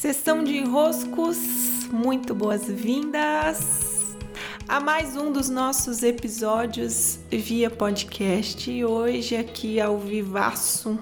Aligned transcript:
Sessão 0.00 0.42
de 0.42 0.56
enroscos, 0.56 1.36
muito 1.92 2.34
boas-vindas 2.34 4.16
a 4.66 4.80
mais 4.80 5.14
um 5.14 5.30
dos 5.30 5.50
nossos 5.50 6.02
episódios 6.02 7.18
via 7.30 7.68
podcast. 7.68 8.70
E 8.70 8.82
hoje 8.82 9.36
aqui 9.36 9.78
ao 9.78 9.98
vivaço 9.98 10.98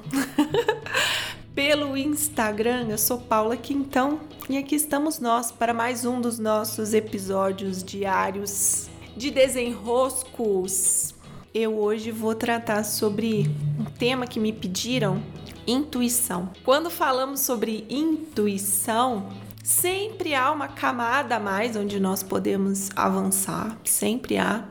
pelo 1.55 1.97
Instagram. 1.97 2.89
Eu 2.89 2.99
sou 2.99 3.19
Paula 3.19 3.57
Quintão 3.57 4.19
e 4.51 4.59
aqui 4.59 4.75
estamos 4.75 5.21
nós 5.21 5.53
para 5.53 5.73
mais 5.73 6.05
um 6.05 6.21
dos 6.21 6.41
nossos 6.41 6.93
episódios 6.93 7.85
diários 7.85 8.89
de 9.17 9.31
desenroscos. 9.31 11.15
Eu 11.61 11.77
hoje 11.77 12.13
vou 12.13 12.37
tratar 12.37 12.85
sobre 12.85 13.51
um 13.81 13.85
tema 13.85 14.29
que 14.29 14.39
me 14.39 14.53
pediram 14.53 15.21
intuição. 15.67 16.53
Quando 16.65 16.89
falamos 16.89 17.41
sobre 17.41 17.85
intuição, 17.91 19.29
sempre 19.65 20.37
há 20.37 20.53
uma 20.53 20.69
camada 20.69 21.35
a 21.35 21.41
mais 21.41 21.75
onde 21.75 21.99
nós 21.99 22.23
podemos 22.23 22.91
avançar, 22.95 23.77
sempre 23.83 24.39
há. 24.39 24.69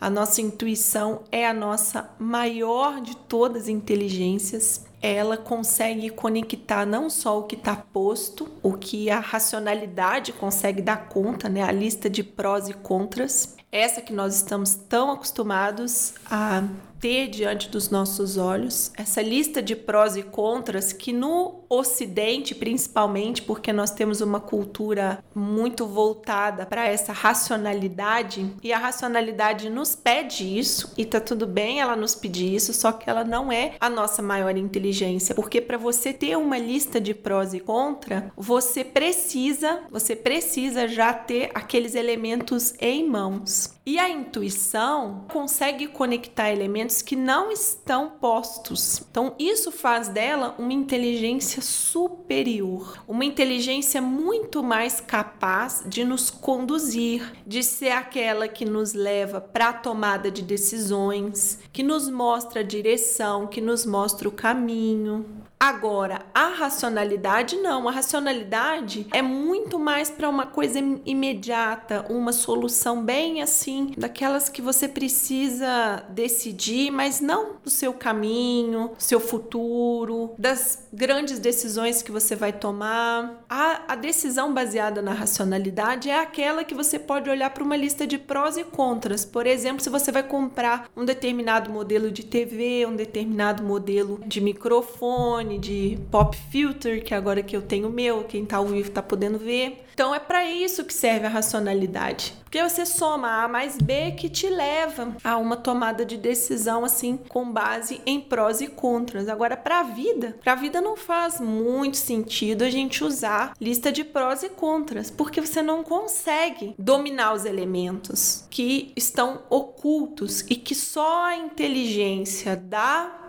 A 0.00 0.10
nossa 0.10 0.42
intuição 0.42 1.22
é 1.30 1.46
a 1.46 1.54
nossa 1.54 2.10
maior 2.18 3.00
de 3.00 3.16
todas 3.16 3.62
as 3.62 3.68
inteligências. 3.68 4.84
Ela 5.00 5.36
consegue 5.36 6.10
conectar 6.10 6.84
não 6.84 7.08
só 7.08 7.38
o 7.38 7.44
que 7.44 7.54
está 7.54 7.76
posto, 7.76 8.48
o 8.60 8.72
que 8.72 9.08
a 9.08 9.20
racionalidade 9.20 10.32
consegue 10.32 10.82
dar 10.82 11.08
conta, 11.08 11.48
né? 11.48 11.62
A 11.62 11.70
lista 11.70 12.10
de 12.10 12.24
prós 12.24 12.68
e 12.68 12.74
contras, 12.74 13.56
essa 13.70 14.00
que 14.00 14.12
nós 14.12 14.36
estamos 14.36 14.74
tão 14.74 15.10
acostumados 15.10 16.14
a 16.30 16.62
ter 17.00 17.28
diante 17.28 17.68
dos 17.68 17.90
nossos 17.90 18.36
olhos, 18.36 18.90
essa 18.96 19.22
lista 19.22 19.62
de 19.62 19.76
prós 19.76 20.16
e 20.16 20.22
contras 20.22 20.92
que 20.92 21.12
no 21.12 21.58
Ocidente, 21.70 22.54
principalmente, 22.54 23.42
porque 23.42 23.74
nós 23.74 23.90
temos 23.90 24.22
uma 24.22 24.40
cultura 24.40 25.22
muito 25.34 25.86
voltada 25.86 26.64
para 26.64 26.86
essa 26.88 27.12
racionalidade 27.12 28.50
e 28.62 28.72
a 28.72 28.78
racionalidade 28.78 29.68
nos 29.68 29.94
pede 29.94 30.58
isso 30.58 30.94
e 30.96 31.04
tá 31.04 31.20
tudo 31.20 31.46
bem 31.46 31.80
ela 31.80 31.94
nos 31.94 32.14
pedir 32.14 32.54
isso, 32.54 32.72
só 32.72 32.90
que 32.90 33.08
ela 33.08 33.22
não 33.22 33.52
é 33.52 33.74
a 33.78 33.90
nossa 33.90 34.22
maior 34.22 34.56
inteligência, 34.56 35.34
porque 35.34 35.60
para 35.60 35.76
você 35.76 36.10
ter 36.10 36.38
uma 36.38 36.56
lista 36.56 36.98
de 36.98 37.12
prós 37.12 37.52
e 37.52 37.60
contra, 37.60 38.32
você 38.34 38.82
precisa, 38.82 39.80
você 39.90 40.16
precisa 40.16 40.88
já 40.88 41.12
ter 41.12 41.50
aqueles 41.54 41.94
elementos 41.94 42.72
em 42.80 43.06
mãos. 43.06 43.57
E 43.84 43.98
a 43.98 44.08
intuição 44.08 45.24
consegue 45.32 45.86
conectar 45.88 46.50
elementos 46.50 47.00
que 47.00 47.16
não 47.16 47.50
estão 47.50 48.10
postos. 48.20 49.02
Então, 49.10 49.34
isso 49.38 49.72
faz 49.72 50.08
dela 50.08 50.54
uma 50.58 50.72
inteligência 50.72 51.62
superior, 51.62 53.02
uma 53.08 53.24
inteligência 53.24 54.02
muito 54.02 54.62
mais 54.62 55.00
capaz 55.00 55.82
de 55.86 56.04
nos 56.04 56.28
conduzir, 56.28 57.32
de 57.46 57.62
ser 57.62 57.90
aquela 57.90 58.46
que 58.46 58.64
nos 58.64 58.92
leva 58.92 59.40
para 59.40 59.70
a 59.70 59.72
tomada 59.72 60.30
de 60.30 60.42
decisões, 60.42 61.58
que 61.72 61.82
nos 61.82 62.10
mostra 62.10 62.60
a 62.60 62.64
direção, 62.64 63.46
que 63.46 63.60
nos 63.60 63.86
mostra 63.86 64.28
o 64.28 64.32
caminho. 64.32 65.24
Agora, 65.58 66.24
a 66.32 66.48
racionalidade 66.48 67.56
não. 67.56 67.88
A 67.88 67.92
racionalidade 67.92 69.08
é 69.12 69.20
muito 69.20 69.78
mais 69.78 70.08
para 70.08 70.28
uma 70.28 70.46
coisa 70.46 70.78
imediata, 71.04 72.06
uma 72.08 72.32
solução 72.32 73.02
bem 73.04 73.42
assim, 73.42 73.92
daquelas 73.98 74.48
que 74.48 74.62
você 74.62 74.86
precisa 74.86 76.04
decidir, 76.10 76.92
mas 76.92 77.20
não 77.20 77.56
do 77.64 77.70
seu 77.70 77.92
caminho, 77.92 78.92
seu 78.98 79.18
futuro, 79.18 80.32
das 80.38 80.86
grandes 80.92 81.40
decisões 81.40 82.02
que 82.02 82.12
você 82.12 82.36
vai 82.36 82.52
tomar. 82.52 83.42
A, 83.48 83.92
a 83.92 83.96
decisão 83.96 84.54
baseada 84.54 85.02
na 85.02 85.12
racionalidade 85.12 86.08
é 86.08 86.20
aquela 86.20 86.62
que 86.62 86.74
você 86.74 86.98
pode 86.98 87.28
olhar 87.28 87.50
para 87.50 87.64
uma 87.64 87.76
lista 87.76 88.06
de 88.06 88.16
prós 88.16 88.56
e 88.56 88.62
contras. 88.62 89.24
Por 89.24 89.46
exemplo, 89.46 89.82
se 89.82 89.90
você 89.90 90.12
vai 90.12 90.22
comprar 90.22 90.88
um 90.96 91.04
determinado 91.04 91.68
modelo 91.70 92.12
de 92.12 92.24
TV, 92.24 92.86
um 92.86 92.94
determinado 92.94 93.64
modelo 93.64 94.20
de 94.24 94.40
microfone 94.40 95.47
de 95.56 95.98
pop 96.10 96.36
filter, 96.50 97.02
que 97.02 97.14
agora 97.14 97.42
que 97.42 97.56
eu 97.56 97.62
tenho 97.62 97.88
o 97.88 97.92
meu, 97.92 98.24
quem 98.24 98.44
tá 98.44 98.56
ao 98.56 98.66
vivo 98.66 98.90
tá 98.90 99.00
podendo 99.00 99.38
ver. 99.38 99.84
Então 99.98 100.14
é 100.14 100.20
para 100.20 100.44
isso 100.44 100.84
que 100.84 100.94
serve 100.94 101.26
a 101.26 101.28
racionalidade. 101.28 102.32
Porque 102.44 102.62
você 102.62 102.86
soma 102.86 103.42
A 103.42 103.48
mais 103.48 103.76
B 103.76 104.12
que 104.12 104.28
te 104.28 104.48
leva 104.48 105.16
a 105.24 105.36
uma 105.36 105.56
tomada 105.56 106.04
de 106.04 106.16
decisão 106.16 106.84
assim 106.84 107.18
com 107.28 107.50
base 107.50 108.00
em 108.06 108.20
prós 108.20 108.60
e 108.60 108.68
contras. 108.68 109.28
Agora 109.28 109.56
para 109.56 109.80
a 109.80 109.82
vida, 109.82 110.36
para 110.40 110.52
a 110.52 110.54
vida 110.56 110.80
não 110.80 110.96
faz 110.96 111.40
muito 111.40 111.96
sentido 111.96 112.62
a 112.62 112.70
gente 112.70 113.02
usar 113.02 113.54
lista 113.60 113.90
de 113.90 114.04
prós 114.04 114.44
e 114.44 114.48
contras, 114.48 115.10
porque 115.10 115.40
você 115.40 115.60
não 115.60 115.82
consegue 115.82 116.76
dominar 116.78 117.34
os 117.34 117.44
elementos 117.44 118.46
que 118.48 118.92
estão 118.94 119.42
ocultos 119.50 120.42
e 120.42 120.54
que 120.54 120.76
só 120.76 121.24
a 121.24 121.36
inteligência 121.36 122.54
da 122.54 123.27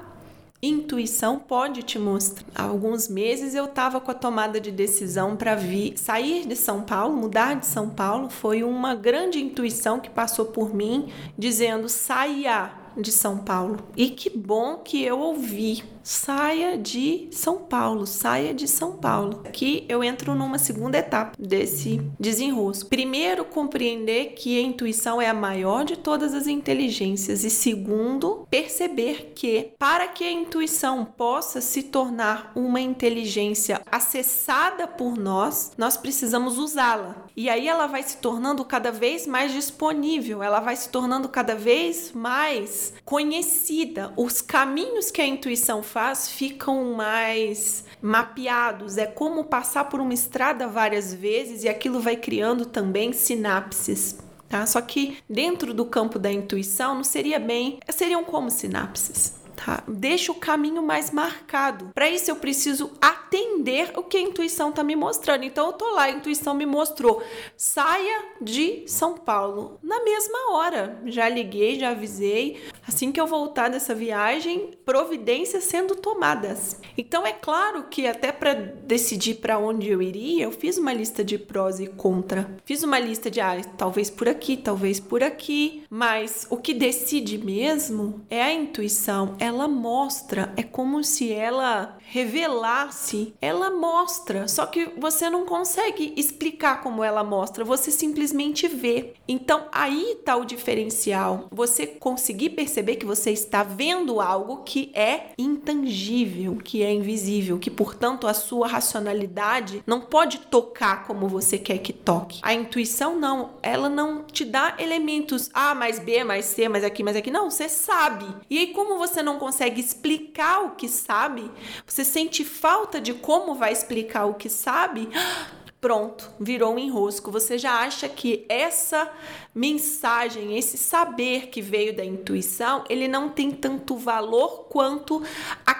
intuição 0.61 1.39
pode 1.39 1.83
te 1.83 1.97
mostrar. 1.97 2.45
Há 2.53 2.63
alguns 2.63 3.07
meses 3.07 3.55
eu 3.55 3.65
estava 3.65 4.01
com 4.01 4.11
a 4.11 4.15
tomada 4.15 4.59
de 4.59 4.71
decisão 4.71 5.35
para 5.35 5.55
vir 5.55 5.97
sair 5.97 6.45
de 6.45 6.55
São 6.55 6.81
Paulo, 6.81 7.15
mudar 7.15 7.55
de 7.55 7.65
São 7.65 7.89
Paulo. 7.89 8.29
Foi 8.29 8.63
uma 8.63 8.93
grande 8.95 9.39
intuição 9.39 9.99
que 9.99 10.09
passou 10.09 10.45
por 10.45 10.73
mim, 10.73 11.09
dizendo 11.37 11.87
saia 11.87 12.71
de 12.97 13.11
São 13.11 13.37
Paulo. 13.37 13.77
E 13.95 14.09
que 14.09 14.29
bom 14.29 14.77
que 14.77 15.03
eu 15.03 15.19
ouvi 15.19 15.83
saia 16.03 16.77
de 16.77 17.27
São 17.31 17.57
Paulo, 17.57 18.05
saia 18.05 18.53
de 18.53 18.67
São 18.67 18.93
Paulo. 18.93 19.41
Aqui 19.45 19.85
eu 19.87 20.03
entro 20.03 20.35
numa 20.35 20.57
segunda 20.57 20.97
etapa 20.97 21.33
desse 21.37 22.01
desenrosco. 22.19 22.89
Primeiro, 22.89 23.45
compreender 23.45 24.33
que 24.33 24.57
a 24.57 24.61
intuição 24.61 25.21
é 25.21 25.27
a 25.27 25.33
maior 25.33 25.83
de 25.83 25.97
todas 25.97 26.33
as 26.33 26.47
inteligências 26.47 27.43
e 27.43 27.49
segundo, 27.49 28.47
perceber 28.49 29.33
que 29.35 29.71
para 29.77 30.07
que 30.07 30.23
a 30.23 30.31
intuição 30.31 31.05
possa 31.05 31.61
se 31.61 31.83
tornar 31.83 32.51
uma 32.55 32.79
inteligência 32.79 33.81
acessada 33.91 34.87
por 34.87 35.17
nós, 35.17 35.71
nós 35.77 35.97
precisamos 35.97 36.57
usá-la. 36.57 37.27
E 37.35 37.49
aí 37.49 37.67
ela 37.67 37.87
vai 37.87 38.03
se 38.03 38.17
tornando 38.17 38.65
cada 38.65 38.91
vez 38.91 39.25
mais 39.27 39.51
disponível, 39.51 40.43
ela 40.43 40.59
vai 40.59 40.75
se 40.75 40.89
tornando 40.89 41.29
cada 41.29 41.55
vez 41.55 42.11
mais 42.11 42.93
conhecida. 43.05 44.13
Os 44.17 44.41
caminhos 44.41 45.11
que 45.11 45.21
a 45.21 45.25
intuição 45.25 45.81
faz 45.89 46.29
ficam 46.29 46.93
mais 46.93 47.83
mapeados. 48.01 48.97
É 48.97 49.05
como 49.05 49.43
passar 49.43 49.85
por 49.85 49.99
uma 49.99 50.13
estrada 50.13 50.67
várias 50.67 51.13
vezes 51.13 51.63
e 51.63 51.69
aquilo 51.69 51.99
vai 51.99 52.15
criando 52.15 52.65
também 52.65 53.11
sinapses. 53.11 54.19
Tá? 54.47 54.65
Só 54.65 54.81
que 54.81 55.17
dentro 55.29 55.73
do 55.73 55.85
campo 55.85 56.17
da 56.17 56.31
intuição 56.31 56.95
não 56.95 57.03
seria 57.03 57.39
bem, 57.39 57.79
seriam 57.89 58.23
como 58.23 58.49
sinapses 58.49 59.38
tá? 59.59 59.83
Deixa 59.87 60.31
o 60.31 60.35
caminho 60.35 60.81
mais 60.81 61.11
marcado. 61.11 61.91
Para 61.93 62.09
isso 62.09 62.31
eu 62.31 62.35
preciso 62.37 62.91
atender 63.01 63.91
o 63.97 64.03
que 64.03 64.17
a 64.17 64.21
intuição 64.21 64.71
tá 64.71 64.83
me 64.83 64.95
mostrando. 64.95 65.43
Então 65.43 65.67
eu 65.67 65.73
tô 65.73 65.91
lá, 65.91 66.03
a 66.03 66.11
intuição 66.11 66.53
me 66.53 66.65
mostrou: 66.65 67.21
saia 67.57 68.23
de 68.41 68.85
São 68.87 69.17
Paulo 69.17 69.77
na 69.83 70.01
mesma 70.03 70.53
hora. 70.53 71.01
Já 71.05 71.27
liguei, 71.27 71.77
já 71.77 71.89
avisei. 71.89 72.61
Assim 72.87 73.11
que 73.11 73.19
eu 73.19 73.27
voltar 73.27 73.69
dessa 73.69 73.93
viagem, 73.93 74.71
providências 74.85 75.65
sendo 75.65 75.95
tomadas. 75.95 76.79
Então 76.97 77.25
é 77.25 77.33
claro 77.33 77.83
que 77.89 78.07
até 78.07 78.31
para 78.31 78.53
decidir 78.53 79.35
para 79.35 79.59
onde 79.59 79.89
eu 79.89 80.01
iria, 80.01 80.45
eu 80.45 80.51
fiz 80.51 80.77
uma 80.77 80.93
lista 80.93 81.23
de 81.23 81.37
prós 81.37 81.79
e 81.79 81.87
contra. 81.87 82.49
Fiz 82.65 82.81
uma 82.83 82.97
lista 82.97 83.29
de 83.29 83.41
ah, 83.41 83.61
talvez 83.77 84.09
por 84.09 84.29
aqui, 84.29 84.55
talvez 84.55 84.99
por 84.99 85.21
aqui, 85.21 85.83
mas 85.89 86.47
o 86.49 86.57
que 86.57 86.73
decide 86.73 87.37
mesmo 87.37 88.25
é 88.29 88.41
a 88.41 88.53
intuição, 88.53 89.35
é 89.39 89.48
ela 89.49 89.67
mostra, 89.67 90.53
é 90.55 90.63
como 90.63 91.03
se 91.03 91.33
ela 91.33 91.97
revelasse, 92.01 93.33
ela 93.41 93.69
mostra, 93.69 94.47
só 94.47 94.65
que 94.65 94.91
você 94.97 95.29
não 95.29 95.45
consegue 95.45 96.13
explicar 96.15 96.81
como 96.81 97.03
ela 97.03 97.23
mostra, 97.23 97.65
você 97.65 97.91
simplesmente 97.91 98.67
vê. 98.67 99.13
Então 99.27 99.67
aí 99.71 100.13
está 100.13 100.35
o 100.35 100.45
diferencial. 100.45 101.47
Você 101.51 101.87
conseguir 101.87 102.51
perceber 102.51 102.95
que 102.95 103.05
você 103.05 103.31
está 103.31 103.63
vendo 103.63 104.21
algo 104.21 104.63
que 104.63 104.91
é 104.93 105.31
intangível, 105.37 106.57
que 106.63 106.83
é 106.83 106.93
invisível, 106.93 107.57
que 107.59 107.71
portanto 107.71 108.27
a 108.27 108.33
sua 108.33 108.67
racionalidade 108.67 109.83
não 109.85 110.01
pode 110.01 110.39
tocar 110.39 111.05
como 111.07 111.27
você 111.27 111.57
quer 111.57 111.79
que 111.79 111.93
toque. 111.93 112.39
A 112.43 112.53
intuição 112.53 113.19
não, 113.19 113.51
ela 113.63 113.89
não 113.89 114.23
te 114.23 114.45
dá 114.45 114.75
elementos 114.77 115.49
A 115.53 115.73
mais 115.73 115.97
B 115.97 116.23
mais 116.23 116.45
C 116.45 116.69
mais 116.69 116.83
aqui 116.83 117.01
mais 117.01 117.17
aqui, 117.17 117.31
não, 117.31 117.49
você 117.49 117.67
sabe. 117.67 118.25
E 118.49 118.59
aí 118.59 118.67
como 118.73 118.99
você 118.99 119.23
não 119.23 119.38
consegue 119.39 119.81
explicar 119.81 120.65
o 120.65 120.75
que 120.75 120.87
sabe, 120.87 121.49
você 121.85 122.03
sente 122.03 122.45
falta 122.45 123.01
de 123.01 123.13
como 123.13 123.55
vai 123.55 123.71
explicar 123.71 124.25
o 124.25 124.35
que 124.35 124.49
sabe, 124.49 125.09
pronto, 125.81 126.29
virou 126.39 126.75
um 126.75 126.79
enrosco. 126.79 127.31
Você 127.31 127.57
já 127.57 127.79
acha 127.79 128.09
que 128.09 128.45
essa 128.49 129.09
mensagem, 129.55 130.57
esse 130.57 130.77
saber 130.77 131.47
que 131.47 131.61
veio 131.61 131.95
da 131.95 132.03
intuição, 132.03 132.83
ele 132.89 133.07
não 133.07 133.29
tem 133.29 133.49
tanto 133.49 133.95
valor 133.95 134.65
quanto 134.69 135.23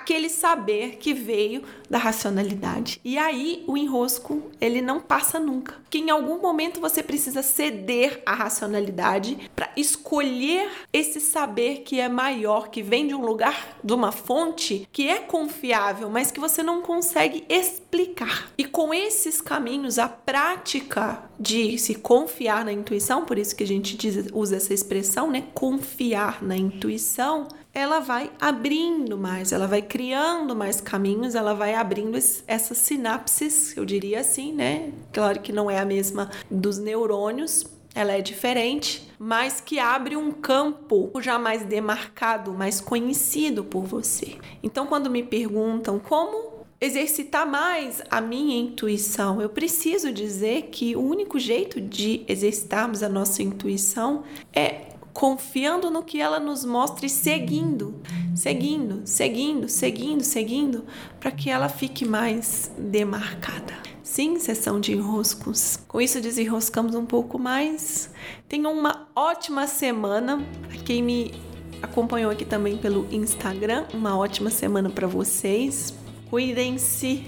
aquele 0.10 0.28
saber 0.28 0.98
que 0.98 1.14
veio 1.14 1.64
da 1.88 2.00
racionalidade. 2.00 3.00
E 3.06 3.16
aí 3.16 3.64
o 3.68 3.78
enrosco, 3.78 4.42
ele 4.60 4.82
não 4.82 5.00
passa 5.00 5.40
nunca. 5.40 5.76
Que 5.88 6.00
em 6.00 6.10
algum 6.10 6.42
momento 6.42 6.82
você 6.82 7.04
precisa 7.04 7.44
ceder 7.44 8.24
à 8.26 8.34
racionalidade 8.34 9.38
para 9.56 9.70
escolher 9.78 10.68
esse 10.92 11.20
saber 11.20 11.82
que 11.82 12.00
é 12.00 12.10
maior, 12.10 12.70
que 12.70 12.82
vem 12.82 13.08
de 13.08 13.14
um 13.14 13.24
lugar, 13.24 13.78
de 13.84 13.94
uma 13.94 14.12
fonte 14.12 14.88
que 14.92 15.08
é 15.08 15.20
confiável, 15.20 16.10
mas 16.10 16.32
que 16.32 16.40
você 16.40 16.64
não 16.64 16.82
consegue 16.82 17.46
explicar. 17.48 18.52
E 18.58 18.66
com 18.66 18.92
esses 18.92 19.40
caminhos, 19.40 20.00
a 20.00 20.10
prática 20.10 21.24
de 21.40 21.78
se 21.78 21.94
confiar 21.94 22.66
na 22.66 22.74
intuição, 22.74 23.26
por 23.26 23.38
isso 23.38 23.56
que 23.56 23.64
a 23.64 23.68
gente 23.68 23.96
diz, 23.96 24.28
usa 24.34 24.58
essa 24.58 24.74
expressão, 24.74 25.30
né? 25.30 25.44
Confiar 25.54 26.44
na 26.44 26.58
intuição, 26.58 27.48
ela 27.80 28.00
vai 28.00 28.32
abrindo 28.40 29.18
mais, 29.18 29.52
ela 29.52 29.68
vai 29.68 29.82
criando 29.82 30.56
mais 30.56 30.82
caminhos, 30.82 31.36
ela 31.36 31.54
vai 31.54 31.74
abrindo 31.74 32.18
essas 32.18 32.78
sinapses, 32.78 33.76
eu 33.76 33.86
diria 33.86 34.20
assim, 34.20 34.54
né? 34.54 34.92
Claro 35.12 35.40
que 35.40 35.52
não 35.52 35.70
é 35.70 35.80
a 35.80 35.86
mesma 35.86 36.30
dos 36.52 36.78
neurônios, 36.78 37.66
ela 37.96 38.14
é 38.14 38.22
diferente, 38.22 39.10
mas 39.18 39.60
que 39.60 39.80
abre 39.80 40.16
um 40.16 40.32
campo 40.32 41.12
já 41.20 41.40
mais 41.40 41.66
demarcado, 41.66 42.54
mais 42.54 42.80
conhecido 42.80 43.64
por 43.64 43.86
você. 43.86 44.38
Então, 44.62 44.86
quando 44.86 45.10
me 45.10 45.24
perguntam 45.24 46.00
como 46.00 46.60
exercitar 46.82 47.46
mais 47.46 48.02
a 48.10 48.22
minha 48.22 48.58
intuição. 48.58 49.42
Eu 49.42 49.50
preciso 49.50 50.14
dizer 50.14 50.70
que 50.72 50.96
o 50.96 51.02
único 51.02 51.38
jeito 51.38 51.82
de 51.82 52.24
exercitarmos 52.28 53.04
a 53.04 53.10
nossa 53.10 53.44
intuição 53.44 54.24
é 54.54 54.86
confiando 55.20 55.92
no 55.92 56.02
que 56.02 56.22
ela 56.22 56.40
nos 56.40 56.64
mostra 56.64 57.06
e 57.06 57.10
seguindo, 57.10 58.02
seguindo, 58.34 59.02
seguindo, 59.04 59.68
seguindo, 59.68 60.24
seguindo, 60.24 60.86
para 61.20 61.30
que 61.30 61.50
ela 61.50 61.68
fique 61.68 62.06
mais 62.06 62.72
demarcada. 62.78 63.74
Sim, 64.02 64.40
sessão 64.40 64.80
de 64.80 64.94
enroscos. 64.94 65.78
Com 65.90 66.00
isso 66.00 66.22
desenroscamos 66.22 66.96
um 66.96 67.06
pouco 67.06 67.38
mais. 67.38 68.10
Tenham 68.48 68.72
uma 68.72 69.10
ótima 69.14 69.68
semana. 69.68 70.42
Quem 70.86 71.04
me 71.04 71.34
acompanhou 71.82 72.32
aqui 72.32 72.46
também 72.46 72.78
pelo 72.78 73.06
Instagram, 73.12 73.88
uma 73.94 74.18
ótima 74.18 74.50
semana 74.50 74.90
para 74.90 75.06
vocês. 75.06 75.94
Cuidem-se 76.30 77.26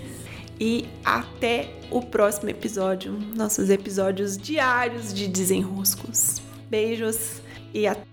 e 0.58 0.86
até 1.04 1.78
o 1.92 2.02
próximo 2.02 2.50
episódio, 2.50 3.12
nossos 3.36 3.70
episódios 3.70 4.38
diários 4.38 5.14
de 5.14 5.28
desenroscos. 5.28 6.42
Beijos 6.70 7.41
e 7.74 7.88
até 7.88 8.11